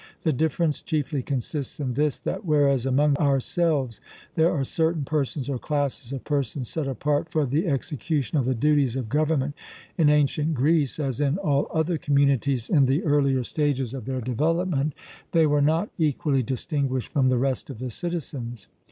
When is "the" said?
0.23-0.33, 7.45-7.67, 8.45-8.55, 12.87-13.03, 17.29-17.37, 17.77-17.91